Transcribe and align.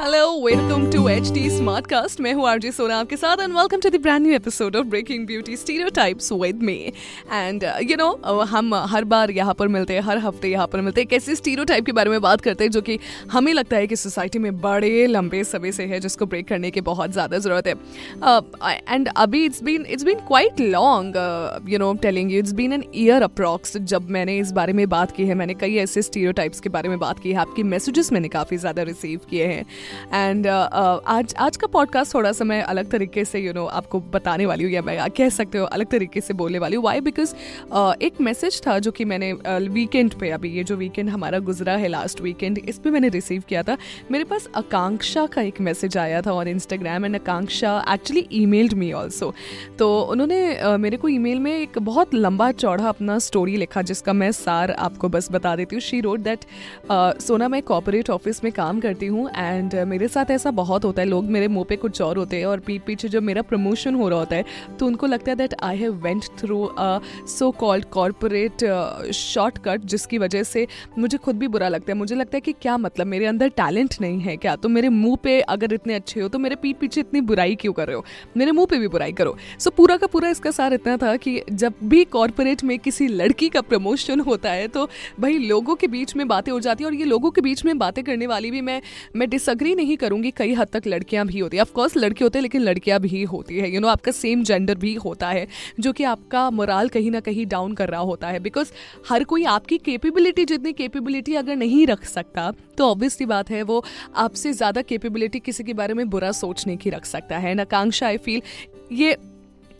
Hello 0.00 0.28
welcome 0.44 0.84
to 0.90 1.08
H 1.08 1.30
D 1.30 1.48
Smartcast 1.86 2.20
मैं 2.20 2.32
हूँ 2.34 2.46
RJ 2.48 2.70
Sona 2.72 2.98
आपके 2.98 3.16
साथ 3.16 3.40
and 3.40 3.52
welcome 3.52 3.80
to 3.80 3.88
the 3.90 4.00
brand 4.02 4.22
new 4.22 4.34
episode 4.34 4.76
of 4.76 4.86
breaking 4.86 5.26
beauty 5.26 5.56
stereotypes 5.56 6.30
with 6.32 6.62
me 6.62 6.74
and 7.32 7.64
you 7.82 7.96
know 7.96 8.08
हम 8.50 8.74
हर 8.90 9.04
बार 9.04 9.30
यहाँ 9.30 9.54
पर 9.54 9.68
मिलते 9.68 9.94
हैं 9.94 10.00
हर 10.02 10.18
हफ़्ते 10.18 10.48
यहाँ 10.48 10.66
पर 10.66 10.80
मिलते 10.80 11.00
हैं 11.00 11.08
कैसे 11.08 11.34
स्टीरियोटाइप 11.36 11.86
के 11.86 11.92
बारे 11.92 12.10
में 12.10 12.20
बात 12.20 12.40
करते 12.40 12.64
हैं 12.64 12.70
जो 12.70 12.80
कि 12.80 12.98
हमें 13.32 13.52
लगता 13.54 13.76
है 13.76 13.86
कि 13.86 13.96
सोसाइटी 13.96 14.38
में 14.38 14.60
बड़े 14.60 15.06
लंबे 15.06 15.42
समय 15.44 15.72
से 15.72 15.84
है 15.84 16.00
जिसको 16.00 16.26
ब्रेक 16.26 16.48
करने 16.48 16.70
की 16.70 16.80
बहुत 16.80 17.12
ज़्यादा 17.12 17.38
ज़रूरत 17.38 17.66
है। 17.66 17.74
एंड 17.74 19.08
uh, 19.08 19.14
अभी 19.16 19.44
it's 19.44 19.62
been 19.62 19.86
it's 19.86 20.04
been 20.04 20.20
quite 20.28 20.60
long 20.60 21.16
you 21.68 21.78
know 21.78 21.92
telling 22.02 22.32
you 22.32 22.38
it's 22.38 22.52
been 22.52 22.72
an 22.72 22.84
year 22.94 23.22
approx 23.22 23.76
जब 23.76 24.10
मैंने 24.10 24.38
इस 24.38 24.52
बारे 24.52 24.72
में 24.72 24.88
बात 24.88 25.16
की 25.16 25.26
है 25.26 25.34
मैंने 25.34 25.54
कई 25.54 25.76
ऐसे 25.84 26.02
स्टीरियोटाइप्स 26.02 26.60
के 26.60 26.68
बारे 26.70 26.88
में 26.88 26.98
बात 26.98 27.18
की 27.18 27.32
है 27.32 27.38
आपकी 27.38 27.62
मैसेजेस 27.76 28.12
मैंने 28.12 28.28
काफ़ी 28.30 28.56
ज़्यादा 28.56 28.82
रिसीव 28.82 29.20
किए 29.30 29.46
हैं। 29.46 29.64
एंड 30.14 30.46
uh, 30.46 30.52
uh, 30.52 31.00
आज 31.06 31.34
आज 31.38 31.56
का 31.56 31.66
पॉडकास्ट 31.66 32.14
थोड़ा 32.14 32.32
सा 32.32 32.44
मैं 32.44 32.62
अलग 32.62 32.90
तरीके 32.90 33.24
से 33.24 33.38
यू 33.38 33.46
you 33.46 33.54
नो 33.54 33.62
know, 33.62 33.74
आपको 33.76 34.00
बताने 34.12 34.46
वाली 34.46 34.64
हूँ 34.64 34.72
या 34.72 34.82
मैं 34.82 34.98
कह 35.10 35.28
सकते 35.28 35.58
हो 35.58 35.64
अलग 35.66 35.86
तरीके 35.86 36.20
से 36.20 36.34
बोलने 36.34 36.58
वाली 36.58 36.76
हूँ। 36.76 36.84
वाई 36.84 37.00
बिकॉज़ 37.00 37.34
uh, 37.70 38.02
एक 38.02 38.20
मैसेज 38.20 38.60
था 38.66 38.78
जो 38.78 38.90
कि 38.90 39.04
मैंने 39.04 39.32
वीकेंड 39.68 40.14
पे 40.14 40.30
अभी 40.30 40.50
ये 40.50 40.64
जो 40.64 40.76
वीकेंड 40.76 41.10
हमारा 41.10 41.38
गुजरा 41.40 41.76
है 41.76 41.88
लास्ट 41.88 42.20
वीकेंड 42.20 42.58
इस 42.58 42.78
पर 42.78 42.90
मैंने 42.90 43.08
रिसीव 43.08 43.42
किया 43.48 43.62
था। 43.62 43.76
मेरे 44.10 44.24
पास 44.24 44.48
आकांक्षा 44.56 45.26
का 45.26 45.42
एक 45.42 45.60
मैसेज 45.60 45.96
आया 45.98 46.20
था 46.22 46.32
और 46.32 46.48
Instagram 46.48 47.04
and 47.04 47.16
Akanksha 47.16 47.76
actually 47.90 48.26
emailed 48.46 48.74
me 48.74 48.92
also 48.92 49.32
तो 49.78 49.88
उन्होंने 50.02 50.76
मेरे 50.76 50.96
को 50.96 51.08
ई 51.08 51.18
में 51.18 51.52
एक 51.52 51.78
बहुत 51.78 52.14
लंबा 52.14 52.50
चौड़ा 52.52 52.88
अपना 52.88 53.18
स्टोरी 53.18 53.56
लिखा 53.56 53.82
जिसका 53.82 54.12
मैं 54.12 54.30
सार 54.32 54.70
आपको 54.70 55.08
बस 55.08 55.28
बता 55.32 55.54
देती 55.56 55.76
हूँ। 55.76 55.80
शी 55.82 56.00
रोड 56.00 56.20
दैट 56.20 56.44
सोना 57.22 57.48
मैं 57.48 57.62
कॉपोरेट 57.62 58.10
ऑफ़िस 58.10 58.42
में 58.44 58.52
काम 58.52 58.80
करती 58.80 59.06
हूँ 59.06 59.28
एंड 59.30 59.71
मेरे 59.74 60.08
साथ 60.08 60.30
ऐसा 60.30 60.50
बहुत 60.50 60.84
होता 60.84 61.02
है। 61.02 61.08
लोग 61.08 61.24
मेरे 61.30 61.48
मुँह 61.48 61.64
पे 61.68 61.76
कुछ 61.76 62.00
और 62.02 62.16
होते 62.16 62.36
हैं 62.36 62.46
और 62.46 62.60
पीठ 62.60 62.82
पीछे 62.82 63.08
जब 63.08 63.22
मेरा 63.22 63.42
प्रमोशन 63.42 63.94
हो 63.94 64.08
रहा 64.08 64.18
होता 64.18 64.36
है 64.36 64.44
तो 64.80 64.86
उनको 64.86 65.06
लगता 65.06 65.30
है 65.30 65.36
that 65.36 65.54
I 65.62 65.76
have 65.76 65.94
went 66.04 66.24
through 66.38 66.62
a 66.64 66.98
so 67.28 67.50
called 67.50 67.84
corporate 67.84 68.64
shortcut 69.14 69.84
जिसकी 69.84 70.18
वजह 70.18 70.42
से 70.42 70.66
मुझे 70.98 71.18
खुद 71.18 71.38
भी 71.38 71.48
बुरा 71.48 71.68
लगता 71.68 71.92
है। 71.92 71.98
मुझे 71.98 72.14
लगता 72.14 72.36
है 72.36 72.40
कि 72.40 72.52
क्या 72.52 72.76
मतलब? 72.78 73.06
मेरे 73.06 73.26
अंदर 73.26 73.48
टैलेंट 73.48 73.94
नहीं 74.00 74.20
है 74.20 74.36
क्या? 74.36 74.56
तो 74.56 74.68
मेरे 74.68 74.88
मुँह 74.88 75.16
पे 75.22 75.40
अगर 75.40 75.72
इतने 75.72 75.94
अच्छे 75.94 76.20
हो 76.20 76.28
तो 76.28 76.38
मेरे 76.38 76.56
पीठ 76.56 76.76
पीछे 76.76 77.00
इतनी 77.00 77.20
बुराई 77.22 77.54
क्यों 77.54 77.72
कर 77.72 77.86
रहे 77.86 77.96
हो? 77.96 78.04
मेरे 78.36 78.52
मुँह 78.52 78.66
पे 78.66 78.78
भी 78.78 78.88
बुराई 78.88 79.12
करो। 79.12 79.36
सो 79.58 79.70
so, 79.70 79.76
पूरा 79.76 79.96
का 79.96 80.06
पूरा 80.06 80.28
इसका 80.28 80.50
सार 80.50 80.74
इतना 80.74 80.96
था 80.96 81.16
कि 81.16 81.40
जब 81.52 81.74
भी 81.84 82.04
कॉरपोरेट 82.04 82.64
में 82.64 82.78
किसी 82.78 83.06
लड़की 83.08 83.48
का 83.48 83.60
प्रमोशन 83.60 84.20
होता 84.20 84.50
है 84.50 84.68
तो 84.68 84.88
भाई 85.20 85.38
लोगों 85.38 85.74
के 85.74 85.86
बीच 85.86 86.14
में 86.16 86.26
बातें 86.28 86.50
हो 86.52 86.58
जाती 86.60 86.84
है 86.84 86.90
और 86.90 86.94
ये 86.94 87.04
लोगों 87.04 87.30
के 87.30 87.40
बीच 87.40 87.64
में 87.64 87.78
बातें 87.78 88.02
करने 88.04 88.26
वाली 88.26 88.50
भी 88.50 88.60
मैं 88.60 88.80
मैं 89.16 89.28
डिसअग्री 89.30 89.61
नहीं 89.64 89.96
करूँगी 89.96 90.30
कई 90.30 90.52
हद 90.54 90.68
तक 90.72 90.86
लड़कियाँ 90.86 91.26
भी 91.26 91.38
होती 91.38 91.56
है। 91.56 91.62
ऑफकोर्स 91.62 91.96
लड़के 91.96 92.24
होते 92.24 92.38
हैं 92.38 92.42
लेकिन 92.42 92.62
लड़कियाँ 92.62 92.98
भी 93.00 93.22
होती 93.24 93.54
है। 93.54 93.60
यू 93.60 93.66
you 93.66 93.74
नो 93.74 93.80
know, 93.80 93.92
आपका 93.92 94.12
सेम 94.12 94.42
जेंडर 94.42 94.74
भी 94.76 94.94
होता 94.96 95.28
है 95.28 95.46
जो 95.80 95.92
कि 95.92 96.04
आपका 96.04 96.48
मोराल 96.50 96.88
कहीं 96.88 97.10
ना 97.10 97.20
कहीं 97.20 97.46
डाउन 97.46 97.74
कर 97.74 97.88
रहा 97.88 98.00
होता 98.02 98.28
है। 98.28 98.40
बिकॉज़ 98.40 98.72
हर 99.08 99.24
कोई 99.24 99.44
आपकी 99.46 99.78
केपेबिलिटी 99.80 100.44
जितनी 100.44 100.72
केपेबिलिटी 100.72 101.34
अगर 101.34 101.56
नहीं 101.56 101.86
रख 101.86 102.04
सकता 102.06 102.50
तो 102.78 102.88
ऑब्वियसली 102.88 103.26
बात 103.26 103.50
है 103.50 103.62
वो 103.62 103.82
आपसे 104.16 104.52
ज़्यादा 104.52 104.82
केपेबिलिटी 104.82 105.40
किसी 105.40 105.64
के 105.64 105.74
बारे 105.74 105.94
में 105.94 106.08
बुरा 106.10 106.32
सोचने 106.34 106.76
की 106.76 106.90
रख 106.90 107.04
सकता 107.06 107.38
है। 107.38 107.54
नाकांक्षा 107.54 108.06
आई 108.06 108.16
फील 108.18 108.42
ये 108.92 109.16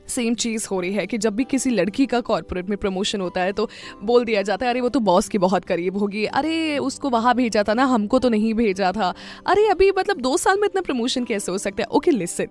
सेम 0.08 0.34
चीज़ 0.34 0.68
हो 0.70 0.80
रही 0.80 0.92
है 0.92 1.06
कि 1.06 1.18
जब 1.18 1.36
भी 1.36 1.44
किसी 1.44 1.70
लड़की 1.70 2.06
का 2.06 2.20
कॉरपोरेट 2.20 2.68
में 2.68 2.78
प्रमोशन 2.78 3.20
होता 3.20 3.40
है 3.40 3.52
तो 3.52 3.70
बोल 4.02 4.24
दिया 4.24 4.42
जाता 4.42 4.66
है, 4.66 4.70
अरे, 4.70 4.80
वो 4.80 4.88
तो 4.88 5.00
बॉस 5.00 5.28
के 5.28 5.38
बहुत 5.38 5.64
करीब 5.64 5.96
होगी। 5.96 6.24
अरे, 6.24 6.78
उसको 6.78 7.10
वहाँ 7.10 7.34
भेजा 7.34 7.64
था 7.68 7.74
ना, 7.74 7.84
हमको 7.84 8.18
तो 8.18 8.28
नहीं 8.28 8.54
भेजा 8.54 8.92
था। 8.92 9.14
अरे, 9.46 9.68
अभी 9.68 9.92
मतलब 9.98 10.16
दो 10.16 10.36
साल 10.36 10.58
में 10.58 10.68
इतना 10.68 10.80
प्रमोशन 10.80 11.24
कैसे 11.24 11.52
हो 11.52 11.58
सकता 11.58 11.82
है? 11.82 11.86
Okay 11.86 12.10
listen 12.10 12.46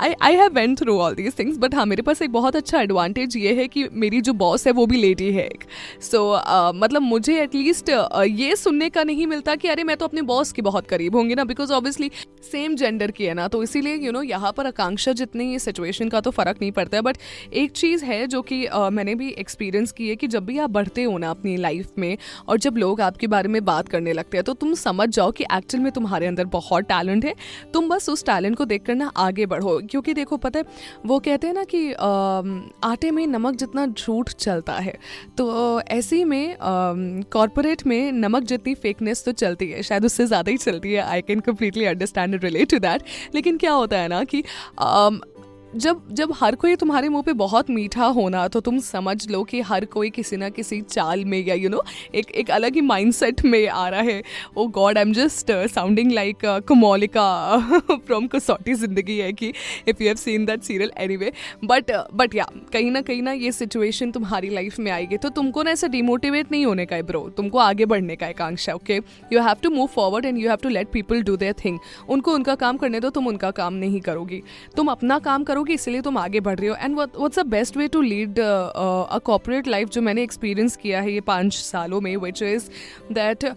I 0.00 0.14
I 0.22 0.34
have 0.34 0.52
went 0.52 0.78
through 0.78 0.98
all 0.98 1.14
these 1.14 1.38
things 1.38 1.56
but 1.58 1.74
हाँ 1.74 1.84
मेरे 1.86 2.02
पास 2.02 2.22
एक 2.22 2.30
बहुत 2.30 2.56
अच्छा 2.56 2.80
एडवांटेज 2.80 3.36
ये 3.36 3.54
है 3.54 3.66
कि 3.68 3.84
मेरी 3.92 4.20
जो 4.20 4.32
बॉस 4.32 4.66
है 4.66 4.72
वो 4.72 4.86
भी 4.86 4.96
लेडी 4.96 5.30
है 5.32 5.46
एक। 5.46 5.64
सो 6.02 6.18
so, 6.18 6.44
uh, 6.44 6.72
मतलब 6.74 7.02
मुझे 7.02 7.40
एटलीस्ट 7.42 7.90
uh, 7.90 8.24
ये 8.26 8.56
सुनने 8.56 8.88
का 8.90 9.04
नहीं 9.04 9.26
मिलता 9.26 9.54
कि 9.54 9.68
अरे 9.68 9.84
मैं 9.84 9.96
तो 9.96 10.06
अपने 10.06 10.22
बॉस 10.22 10.52
के 10.52 10.62
बहुत 10.62 10.86
करीब 10.86 11.16
होंगी 11.16 11.34
ना 11.34 11.44
बिकॉज़ 11.44 11.72
ऑब्वियसली 11.72 12.10
सेम 12.42 12.74
जेंडर 12.74 13.10
की 13.10 13.24
है 13.24 13.34
ना 13.34 13.48
तो 13.48 13.62
इसीलिए 13.62 13.96
यू 13.96 14.12
नो 14.12 14.22
यहाँ 14.22 14.52
पर 14.52 14.66
आकांक्षा 14.66 15.12
जितनी 15.12 15.58
सिचुएशन 15.58 16.08
का 16.08 16.20
तो 16.20 16.30
फ़र्क 16.30 16.58
नहीं 16.60 16.72
पड़ता 16.72 16.96
है। 16.96 17.02
बट 17.02 17.18
एक 17.52 17.70
चीज़ 17.72 18.04
है 18.04 18.26
जो 18.26 18.42
कि 18.42 18.66
uh, 18.66 18.90
मैंने 18.90 19.14
भी 19.14 19.30
एक्सपीरियंस 19.38 19.92
की 19.92 20.08
है 20.08 20.16
कि 20.16 20.26
जब 20.26 20.44
भी 20.44 20.58
आप 20.58 20.70
बढ़ते 20.70 21.02
हो 21.02 21.16
ना 21.18 21.30
अपनी 21.30 21.56
लाइफ 21.56 21.98
में 21.98 22.16
और 22.48 22.58
जब 22.58 22.76
लोग 22.76 23.00
आपके 23.00 23.26
बारे 23.26 23.48
में 23.48 23.64
बात 23.64 23.88
करने 23.88 24.12
लगते 24.12 24.36
हैं 24.36 24.44
तो 24.44 24.54
तुम 24.54 24.74
समझ 24.74 25.08
जाओ 25.08 25.30
कि 25.30 25.44
एक्चुअल 25.52 25.82
में 25.84 25.92
तुम्हारे 25.92 26.26
अंदर 26.26 26.44
बहुत 26.44 26.84
टैलेंट 26.84 27.24
है। 27.24 27.34
तुम 27.74 27.88
बस 27.88 28.08
उस 28.10 28.24
टैलेंट 28.26 28.56
को 28.56 28.64
देख 28.66 28.90
ना 28.90 29.10
आगे 29.18 29.46
बढ़ो। 29.46 29.78
क्योंकि 29.90 30.14
देखो, 30.14 30.36
पता 30.38 30.58
है, 30.58 30.64
वो 31.06 31.18
कहते 31.20 31.46
हैं 31.46 31.54
ना 31.54 31.64
कि 31.64 31.92
आटे 32.84 33.10
में 33.10 33.26
नमक 33.26 33.56
जितना 33.56 33.86
झूठ 33.88 34.30
चलता 34.30 34.72
है 34.74 34.94
तो 35.38 35.80
ऐसे 35.82 36.24
में 36.24 36.56
कॉरपोरेट 37.32 37.86
में 37.86 38.12
नमक 38.12 38.42
जितनी 38.44 38.74
फेकनेस 38.76 39.24
तो 39.24 39.32
चलती 39.34 39.70
है, 39.70 39.82
शायद 39.82 40.04
उससे 40.04 40.26
ज़्यादा 40.26 40.50
ही 40.50 40.56
चलती 40.58 40.92
है 40.92 41.02
I 41.02 41.22
can 41.22 41.40
completely 41.40 41.84
understand 41.86 42.44
relate 42.44 42.70
to 42.70 42.78
that 42.78 43.02
लेकिन 43.34 43.56
क्या 43.58 43.72
होता 43.72 43.98
है 43.98 44.08
ना 44.08 44.22
कि 44.24 44.42
जब 45.76 46.00
जब 46.10 46.32
हर 46.36 46.54
कोई 46.54 46.76
तुम्हारे 46.76 47.08
मुँह 47.08 47.22
पे 47.22 47.32
बहुत 47.32 47.68
मीठा 47.70 48.04
होना 48.06 48.46
तो 48.48 48.60
तुम 48.60 48.78
समझ 48.80 49.28
लो 49.30 49.42
कि 49.44 49.60
हर 49.60 49.84
कोई 49.84 50.08
किसी 50.10 50.36
ना 50.36 50.48
किसी 50.48 50.80
चाल 50.82 51.24
में 51.24 51.38
या 51.46 51.54
यू 51.54 51.68
नो 51.68 51.82
एक 52.14 52.30
एक 52.32 52.50
अलग 52.50 52.74
ही 52.74 52.80
माइंडसेट 52.80 53.44
में 53.44 53.68
आ 53.68 53.88
रहा 53.88 54.00
है। 54.00 54.22
ओ 54.56 54.66
god 54.68 54.98
I 54.98 55.02
am 55.02 55.12
just 55.12 55.52
sounding 55.74 56.10
like 56.12 56.38
Komolika 56.68 57.26
from 57.90 58.26
Kasauti 58.26 58.74
Zindagi 58.74 59.18
है 59.18 59.32
कि 59.32 59.52
if 59.88 60.02
you 60.02 60.08
have 60.08 60.16
seen 60.16 60.46
that 60.46 60.62
serial 60.62 60.90
anyway 61.16 61.32
but 61.64 61.92
but 62.14 62.34
या 62.34 62.46
कहीं 62.72 62.90
ना 62.90 63.02
कहीं 63.02 63.22
ना 63.22 63.32
ये 63.32 63.52
सिचुएशन 63.52 64.10
तुम्हारी 64.10 64.48
लाइफ 64.48 64.78
में 64.78 64.90
आएगी। 64.92 65.16
तो 65.16 65.28
तुमको 65.30 65.62
ना 65.62 65.70
ऐसा 65.70 65.88
डिमोटिवेट 65.88 66.52
नहीं 66.52 66.66
होने 66.66 66.86
का 66.86 66.96
है 66.96 67.02
ब्रो 67.02 67.28
तुमको 67.36 67.58
आगे 67.58 67.84
बढ़ने 67.84 68.16
का 68.16 68.26
Akanksha 68.26 68.74
okay 68.74 69.00
you 69.32 69.40
have 69.40 69.56
to 69.62 69.70
move 69.70 69.86
forward 69.94 70.24
and 70.24 70.38
you 70.38 70.48
have 70.48 70.58
to 70.62 70.68
let 70.68 70.90
people 70.92 71.22
do 71.22 71.36
their 71.36 71.54
thing 71.64 71.78
उनको 72.08 72.34
उनका 72.34 72.54
काम 72.56 72.76
करने 72.76 73.00
दो, 73.00 73.10
तुम 73.10 73.26
उनका 73.28 73.50
काम 73.52 73.74
नहीं 73.74 74.00
करोगी। 74.00 74.42
तुम 74.76 74.88
अपना 74.90 75.18
काम 75.20 75.44
करो 75.44 75.59
करोगे, 75.60 75.74
इसलिए 75.74 76.00
तुम 76.00 76.18
आगे 76.18 76.40
बढ़ 76.40 76.58
रहे 76.58 76.68
हो। 76.68 76.76
And 76.76 76.94
what's 76.96 77.38
the 77.38 77.46
best 77.48 77.76
way 77.76 77.88
to 77.88 78.00
lead 78.02 78.38
a 78.38 79.18
corporate 79.24 79.68
life 79.68 79.88
जो 79.90 80.02
मैंने 80.02 80.22
एक्सपीरियंस 80.22 80.76
किया 80.76 81.00
है 81.00 81.12
ये 81.12 81.20
पाँच 81.28 81.54
सालों 81.54 82.00
में 82.00 82.16
which 82.18 82.42
is 82.44 82.70
that 83.12 83.52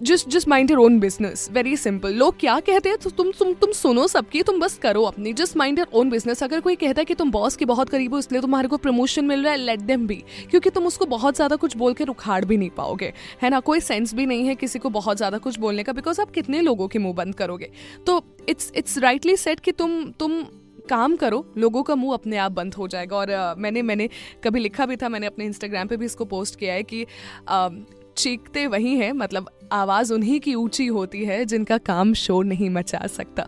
just 0.00 0.28
just 0.30 0.48
mind 0.48 0.70
your 0.70 0.80
own 0.80 0.98
business 1.00 1.48
very 1.52 1.76
simple 1.76 2.12
लोग 2.14 2.38
क्या 2.40 2.58
कहते 2.60 2.88
हैं? 2.88 2.98
तो 2.98 3.10
तुम 3.10 3.30
तुम 3.38 3.52
तुम 3.54 3.72
सुनो 3.72 4.06
सबकी, 4.06 4.42
तुम 4.42 4.60
बस 4.60 4.76
करो 4.78 5.02
अपनी। 5.04 5.32
Just 5.32 5.56
mind 5.56 5.78
your 5.78 5.88
own 5.92 6.10
business 6.10 6.42
अगर 6.42 6.60
कोई 6.60 6.76
कहता 6.76 7.00
है 7.00 7.04
कि 7.04 7.14
तुम 7.14 7.30
बॉस 7.30 7.56
के 7.56 7.64
बहुत 7.64 7.88
करीब 7.88 8.12
हो, 8.14 8.18
इसलिए 8.18 8.40
तुम्हारे 8.40 8.68
को 8.68 8.76
प्रमोशन 8.76 9.24
मिल 9.24 9.42
रहा 9.42 9.52
है 9.52 9.58
लेट 9.58 9.80
देम 9.82 10.06
भी 10.06 10.22
क्योंकि 10.50 10.70
तुम 10.70 10.86
उसको 10.86 11.06
बहुत 11.06 11.36
ज़्यादा 11.36 11.56
कुछ 11.56 11.76
बोल 11.76 11.94
के 11.94 12.04
रुखाड़ 12.04 12.44
भी 12.44 12.56
नहीं 12.56 12.70
पाओगे। 12.76 13.12
है 13.42 13.50
ना? 13.50 13.60
कोई 13.60 13.80
सेंस 13.80 14.14
भी 14.14 14.26
नहीं 14.26 14.46
है 14.46 14.54
किसी 14.54 14.78
को 14.78 14.90
बहुत 14.90 15.16
ज़्यादा 15.16 15.38
कुछ 15.38 15.58
बोलने 15.58 15.82
का 15.82 15.92
बिकॉज़ 15.92 16.20
आप 16.20 16.30
कितने 16.30 16.60
लोगों 16.60 16.88
के 16.88 16.98
मुँह 16.98 17.14
बंद 17.14 17.34
करोगे। 17.34 17.70
तो 18.06 18.22
इट्स 18.48 18.72
इट्स 18.76 18.98
राइटली 19.00 19.36
सेट 19.38 19.60
कि 19.60 19.72
तुम 19.74 20.02
तुम 20.20 20.42
काम 20.88 21.16
करो 21.16 21.44
लोगों 21.58 21.82
का 21.82 21.94
मुँह 21.94 22.14
अपने 22.14 22.36
आप 22.36 22.52
बंद 22.52 22.74
हो 22.74 22.88
जाएगा। 22.88 23.16
और 23.16 23.26
uh, 23.26 23.58
मैंने 23.58 23.82
मैंने 23.82 24.08
कभी 24.44 24.60
लिखा 24.60 24.86
भी 24.86 24.96
था 24.96 25.08
मैंने 25.08 25.26
अपने 25.26 25.44
इंस्टाग्राम 25.44 25.88
पे 25.88 25.96
भी 25.96 26.04
इसको 26.04 26.24
पोस्ट 26.24 26.58
किया 26.58 26.74
है 26.74 26.82
कि 26.82 27.04
uh, 27.52 27.70
चीखते 28.16 28.66
वही 28.66 28.96
हैं 28.96 29.12
मतलब 29.12 29.50
आवाज़ 29.72 30.12
उन्हीं 30.12 30.40
की 30.40 30.54
ऊँची 30.54 30.86
होती 30.86 31.24
है 31.24 31.44
जिनका 31.44 31.78
काम 31.78 32.12
शोर 32.14 32.44
नहीं 32.44 32.70
मचा 32.70 33.06
सकता। 33.06 33.46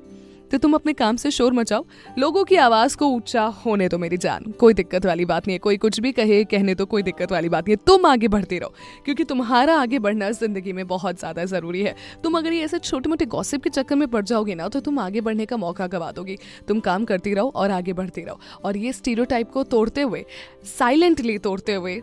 तो 0.51 0.59
तुम 0.59 0.75
अपने 0.75 0.93
काम 0.93 1.17
से 1.17 1.31
शोर 1.31 1.53
मचाओ। 1.53 1.85
लोगों 2.19 2.45
की 2.45 2.57
आवाज़ 2.59 2.97
को 2.97 3.07
ऊँचा 3.07 3.45
होने 3.57 3.89
तो 3.89 3.99
मेरी 3.99 4.17
जान। 4.17 4.51
कोई 4.61 4.75
दिक्कत 4.75 5.07
वाली 5.07 5.25
बात 5.25 5.47
नहीं 5.47 5.55
है। 5.55 5.59
कोई 5.59 5.77
कुछ 5.77 6.01
भी 6.01 6.13
कहे, 6.13 6.43
कहने 6.45 6.75
तो 6.75 6.87
कोई 6.87 7.03
दिक्कत 7.03 7.33
वाली 7.33 7.49
बात 7.49 7.65
नहीं 7.65 7.77
है। 7.77 7.85
तुम 7.87 8.07
आगे 8.07 8.29
बढ़ते 8.29 8.59
रहो, 8.59 8.73
क्योंकि 9.05 9.25
तुम्हारा 9.25 9.77
आगे 9.77 9.99
बढ़ना 9.99 10.31
ज़िंदगी 10.33 10.73
में 10.73 10.87
बहुत 10.87 11.19
ज़्यादा 11.19 11.45
ज़रूरी 11.47 11.83
है। 11.83 11.95
तुम 12.25 12.39
अगर 12.39 12.53
ये 12.53 12.65
ऐसे 12.65 12.79
छोटे 12.81 13.09
मोटे 13.09 13.27
गॉसिप 13.29 13.63
के 13.63 13.71
चक्कर 13.71 13.97
में 13.97 14.07
पड़ 14.09 14.25
जाओगे 14.25 14.55
ना 14.55 14.69
तो 14.69 14.81
तुम 14.81 14.99
आगे 14.99 15.21
बढ़ने 15.21 15.47
का 15.47 15.57
मौका 15.57 15.87
गवा 15.89 16.13
दोगी। 16.13 16.39
तुम 16.69 16.81
काम 16.81 17.05
करती 17.05 17.35
रहो 17.35 17.53
और 17.57 17.71
आगे 17.71 17.93
बढ़ती 17.93 18.23
रहो। 18.23 18.41
और 18.65 18.77
ये 18.77 18.93
स्टीरो 18.93 19.27
को 19.45 19.63
तोड़ते 19.65 20.01
हुए 20.03 20.25
साइलेंटली 20.69 21.39
तोड़ते 21.41 21.75
हुए 21.75 22.01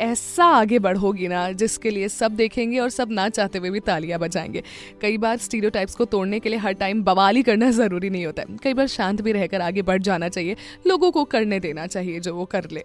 ऐसा 0.00 0.44
आगे 0.44 0.78
बढ़ोगी 0.78 1.28
ना, 1.28 1.52
जिसके 1.52 1.90
लिए 1.90 2.08
सब 2.08 2.32
देखेंगे 2.32 2.78
और 2.78 2.90
सब 2.90 3.10
ना 3.10 3.28
चाहते 3.28 3.58
हुए 3.58 3.70
भी 3.70 3.80
तालियाँ 3.80 4.18
बजाएँगे। 4.20 4.62
कई 5.00 5.18
बार 5.18 5.36
स्टीरियोटाइप्स 5.36 5.94
को 5.94 6.04
तोड़ने 6.04 6.40
के 6.40 6.48
लिए 6.48 6.58
हर 6.58 6.72
टाइम 6.72 7.02
बवाली 7.04 7.42
करना 7.42 7.70
ज़रूरी 7.78 8.10
नहीं 8.10 8.26
होता 8.26 8.42
है। 8.42 8.56
कई 8.56 8.74
बार 8.74 8.86
शांत 8.86 9.22
भी 9.22 9.32
रहकर 9.32 9.60
आगे 9.60 9.82
बढ़ 9.82 10.02
जाना 10.02 10.28
चाहिए, 10.28 10.56
लोगों 10.86 11.10
को 11.10 11.24
करने 11.24 11.60
देना 11.60 11.86
चाहिए 11.86 12.20
जो 12.20 12.34
वो 12.34 12.44
कर 12.44 12.70
ले। 12.70 12.84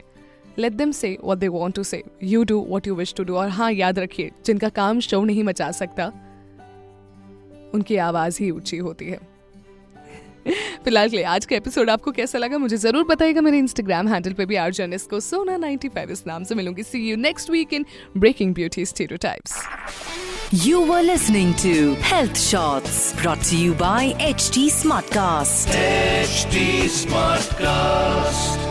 Let 0.60 0.74
them 0.74 0.92
say 0.92 1.18
what 1.24 1.38
they 1.38 1.48
want 1.48 1.76
to 1.76 1.84
say 1.84 2.04
you 2.24 2.44
do 2.44 2.60
what 2.60 2.88
you 2.88 2.96
wish 2.96 3.14
to 3.14 3.24
do 3.24 3.36
और 3.36 3.50
हाँ 3.50 3.72
याद 3.72 4.00
रखिए, 4.00 4.32
जिनका 4.46 4.70
काम 4.70 5.00
शो 5.00 5.24
नहीं 5.24 5.44
मचा 5.44 5.72
सकता, 5.72 6.12
उनकी 7.74 7.96
आवाज़ 7.98 8.44
ही 8.44 8.52
ऊँची 8.52 8.78
होती 8.78 9.06
है। 9.06 9.33
फ़िलहाल 10.84 11.10
के 11.10 11.16
लिए 11.18 11.26
आज 11.26 11.46
का 11.46 11.56
एपिसोड 11.56 11.90
आपको 11.90 12.12
कैसा 12.12 12.40
लगा 12.40 12.58
मुझे 12.58 12.78
ज़रूर 12.78 13.06
बताएगा 13.06 13.42
मेरे 13.42 13.58
इंस्टाग्राम 13.58 14.08
हैंडल 14.08 14.34
पे 14.34 14.46
भी 14.46 14.56
आर 14.56 14.72
जर्निस 14.72 15.06
को 15.08 15.20
सोना 15.20 15.58
95 15.58 16.10
इस 16.10 16.24
नाम 16.28 16.44
से 16.44 16.56
मिलूँगी 16.56 16.84
see 16.84 17.10
you 17.10 17.16
next 17.18 17.50
week 17.50 17.74
in 17.74 17.86
breaking 18.18 18.54
beauty 18.54 18.86
stereotypes 18.86 19.62
listening 21.02 21.54
to 21.54 21.94
health 22.04 22.38
shorts 22.40 23.14
brought 23.22 23.34
Shots 23.34 23.40
brought 23.40 23.42
to 23.44 23.58
you 23.58 23.74
by 23.74 24.14
HT 24.20 24.70
Smartcast. 24.70 25.68
Smart 26.90 27.44
Smartcast. 27.50 28.63